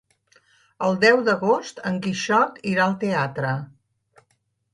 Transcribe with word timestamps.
El 0.87 0.95
deu 1.03 1.19
d'agost 1.27 1.81
en 1.91 1.99
Quixot 2.07 2.59
irà 2.73 2.85
al 2.89 2.97
teatre. 3.05 3.53